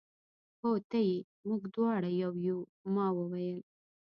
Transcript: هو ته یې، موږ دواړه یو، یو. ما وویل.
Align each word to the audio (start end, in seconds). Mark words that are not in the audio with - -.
هو 0.61 0.71
ته 0.89 0.99
یې، 1.07 1.17
موږ 1.47 1.61
دواړه 1.75 2.09
یو، 2.21 2.33
یو. 2.47 2.59
ما 2.93 3.07
وویل. 3.17 3.59